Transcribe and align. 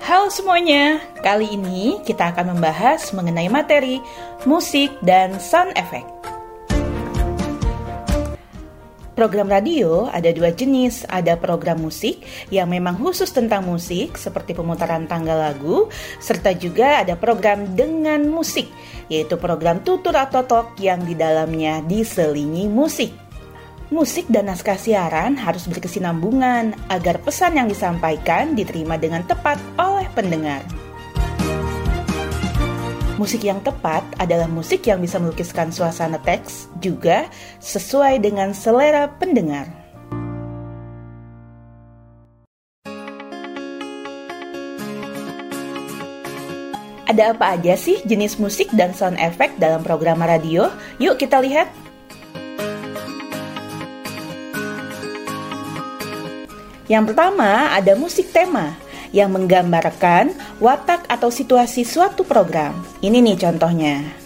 Halo 0.00 0.32
semuanya, 0.32 0.96
kali 1.20 1.60
ini 1.60 2.00
kita 2.08 2.32
akan 2.32 2.56
membahas 2.56 3.12
mengenai 3.12 3.52
materi 3.52 4.00
musik 4.48 4.88
dan 5.04 5.36
sound 5.36 5.76
effect. 5.76 6.08
Program 9.12 9.52
radio 9.52 10.08
ada 10.08 10.32
dua 10.32 10.56
jenis, 10.56 11.04
ada 11.04 11.36
program 11.36 11.84
musik 11.84 12.24
yang 12.48 12.72
memang 12.72 12.96
khusus 12.96 13.28
tentang 13.28 13.68
musik 13.68 14.16
seperti 14.16 14.56
pemutaran 14.56 15.04
tanggal 15.04 15.36
lagu, 15.36 15.92
serta 16.16 16.56
juga 16.56 17.04
ada 17.04 17.20
program 17.20 17.76
dengan 17.76 18.24
musik, 18.24 18.72
yaitu 19.12 19.36
program 19.36 19.84
tutur 19.84 20.16
atau 20.16 20.40
talk 20.48 20.80
yang 20.80 21.04
di 21.04 21.12
dalamnya 21.12 21.84
diselingi 21.84 22.72
musik. 22.72 23.29
Musik 23.90 24.30
dan 24.30 24.46
naskah 24.46 24.78
siaran 24.78 25.34
harus 25.34 25.66
berkesinambungan 25.66 26.78
agar 26.86 27.18
pesan 27.26 27.58
yang 27.58 27.66
disampaikan 27.66 28.54
diterima 28.54 28.94
dengan 28.94 29.26
tepat 29.26 29.58
oleh 29.74 30.06
pendengar. 30.14 30.62
Musik 33.18 33.42
yang 33.42 33.58
tepat 33.66 34.06
adalah 34.22 34.46
musik 34.46 34.86
yang 34.86 35.02
bisa 35.02 35.18
melukiskan 35.18 35.74
suasana 35.74 36.22
teks 36.22 36.70
juga 36.78 37.26
sesuai 37.58 38.22
dengan 38.22 38.54
selera 38.54 39.10
pendengar. 39.10 39.66
Ada 47.10 47.34
apa 47.34 47.58
aja 47.58 47.74
sih 47.74 47.98
jenis 48.06 48.38
musik 48.38 48.70
dan 48.70 48.94
sound 48.94 49.18
effect 49.18 49.58
dalam 49.58 49.82
program 49.82 50.22
radio? 50.22 50.70
Yuk 51.02 51.18
kita 51.18 51.42
lihat. 51.42 51.89
Yang 56.90 57.14
pertama 57.14 57.70
ada 57.70 57.94
musik 57.94 58.34
tema 58.34 58.74
yang 59.14 59.30
menggambarkan 59.30 60.34
watak 60.58 61.06
atau 61.06 61.30
situasi 61.30 61.86
suatu 61.86 62.26
program. 62.26 62.74
Ini 62.98 63.22
nih 63.22 63.38
contohnya. 63.38 64.19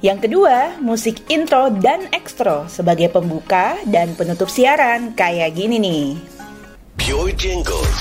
Yang 0.00 0.18
kedua, 0.28 0.80
musik 0.80 1.28
intro 1.28 1.68
dan 1.68 2.08
extra 2.16 2.64
sebagai 2.72 3.12
pembuka 3.12 3.76
dan 3.84 4.16
penutup 4.16 4.48
siaran 4.48 5.12
kayak 5.12 5.52
gini 5.52 5.76
nih. 5.76 6.04
Pure 6.96 7.36
Jingles. 7.36 8.00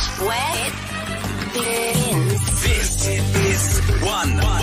This 2.60 3.04
is 3.36 3.64
one. 4.04 4.59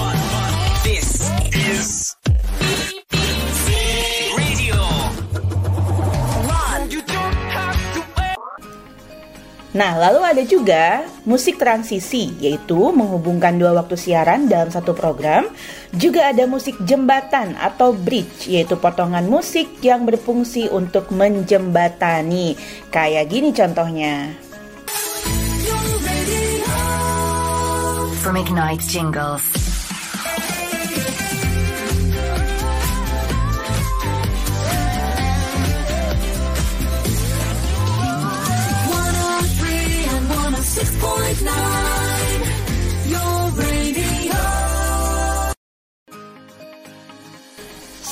Nah, 9.77 9.93
lalu 10.01 10.25
ada 10.25 10.41
juga 10.41 11.05
musik 11.29 11.61
transisi, 11.61 12.33
yaitu 12.41 12.81
menghubungkan 12.97 13.61
dua 13.61 13.77
waktu 13.77 13.93
siaran 14.01 14.49
dalam 14.49 14.73
satu 14.73 14.97
program. 14.97 15.53
Juga 15.93 16.33
ada 16.33 16.49
musik 16.49 16.81
jembatan 16.89 17.53
atau 17.61 17.93
bridge, 17.93 18.49
yaitu 18.49 18.81
potongan 18.81 19.29
musik 19.29 19.69
yang 19.85 20.09
berfungsi 20.09 20.73
untuk 20.73 21.13
menjembatani. 21.13 22.57
Kayak 22.89 23.29
gini 23.29 23.53
contohnya. 23.53 24.33
From 28.25 28.41
Ignite 28.41 28.83
Jingles. 28.89 29.56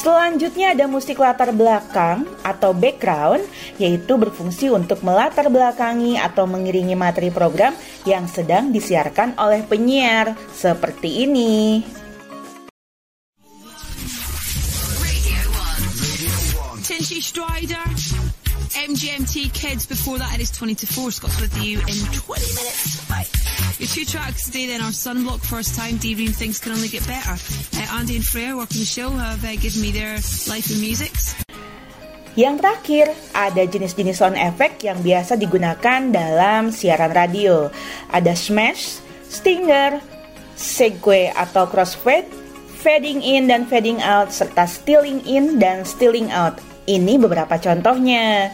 Selanjutnya 0.05 0.77
ada 0.77 0.85
musik 0.85 1.17
latar 1.17 1.49
belakang 1.57 2.29
atau 2.45 2.77
background, 2.77 3.41
yaitu 3.81 4.21
berfungsi 4.21 4.69
untuk 4.69 5.01
melatar 5.01 5.49
belakangi 5.49 6.21
atau 6.21 6.45
mengiringi 6.45 6.93
materi 6.93 7.33
program 7.33 7.73
yang 8.05 8.29
sedang 8.29 8.69
disiarkan 8.69 9.33
oleh 9.41 9.65
penyiar, 9.65 10.37
seperti 10.53 11.25
ini. 11.25 11.81
Strider. 17.25 18.44
MGMT 18.73 19.53
Kids 19.53 19.85
before 19.85 20.17
that. 20.17 20.35
It 20.35 20.41
is 20.41 20.51
20 20.51 20.75
to 20.77 20.87
4. 20.87 21.11
Scott's 21.13 21.41
with 21.41 21.53
you 21.61 21.79
in 21.85 21.99
20 22.09 22.41
minutes. 22.57 23.05
Bye. 23.05 23.29
Your 23.77 23.89
two 23.89 24.05
tracks 24.09 24.47
today 24.47 24.67
then 24.67 24.81
are 24.81 24.95
Sunblock 24.95 25.45
First 25.45 25.77
Time, 25.77 25.99
Daydream 26.01 26.33
Things 26.33 26.59
Can 26.59 26.73
Only 26.73 26.89
Get 26.89 27.07
Better. 27.07 27.37
Uh, 27.77 27.99
Andy 28.01 28.17
and 28.17 28.25
Freya 28.25 28.57
working 28.57 28.81
the 28.81 28.89
show 28.89 29.11
have 29.11 29.45
uh, 29.45 29.57
given 29.57 29.83
me 29.83 29.93
their 29.93 30.17
life 30.49 30.73
in 30.73 30.81
music. 30.81 31.13
Yang 32.35 32.67
terakhir, 32.67 33.07
ada 33.31 33.63
jenis-jenis 33.63 34.19
sound 34.19 34.35
effect 34.35 34.83
yang 34.83 34.99
biasa 34.99 35.39
digunakan 35.39 36.01
dalam 36.11 36.75
siaran 36.75 37.15
radio. 37.15 37.71
Ada 38.11 38.35
smash, 38.35 38.99
stinger, 39.31 40.03
segue 40.59 41.31
atau 41.31 41.71
crossfade, 41.71 42.27
fading 42.83 43.23
in 43.23 43.47
dan 43.47 43.71
fading 43.71 44.03
out, 44.03 44.35
serta 44.35 44.67
stealing 44.67 45.23
in 45.23 45.63
dan 45.63 45.87
stealing 45.87 46.27
out. 46.35 46.59
Ini 46.85 47.17
beberapa 47.17 47.57
contohnya. 47.57 48.53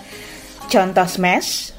Contoh 0.71 1.07
smash. 1.11 1.75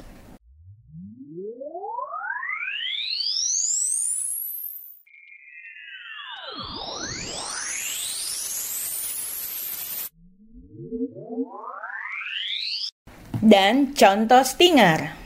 Dan 13.42 13.96
contoh 13.96 14.44
stinger. 14.44 15.18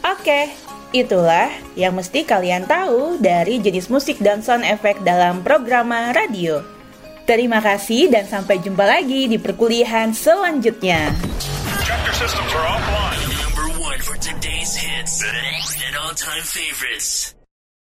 Oke, 0.00 0.52
Itulah 0.90 1.54
yang 1.78 1.94
mesti 1.94 2.26
kalian 2.26 2.66
tahu 2.66 3.22
dari 3.22 3.62
jenis 3.62 3.86
musik 3.86 4.18
dan 4.18 4.42
sound 4.42 4.66
effect 4.66 5.06
dalam 5.06 5.38
program 5.46 5.94
radio. 5.94 6.66
Terima 7.30 7.62
kasih 7.62 8.10
dan 8.10 8.26
sampai 8.26 8.58
jumpa 8.58 8.82
lagi 8.82 9.30
di 9.30 9.38
perkuliahan 9.38 10.10
selanjutnya. 10.10 11.14
Number 12.20 13.70
one 13.78 14.00
for 14.02 14.18
today's 14.18 14.74
hits 14.74 15.22
and 15.22 15.94
all-time 15.94 16.42
favorites. 16.42 17.38